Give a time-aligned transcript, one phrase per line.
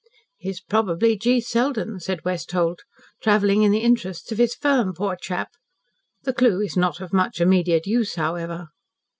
[0.37, 1.39] "He is probably G.
[1.39, 2.79] Selden," said Westholt.
[3.21, 5.49] "Travelling in the interests of his firm, poor chap.
[6.23, 8.69] The clue is not of much immediate use, however."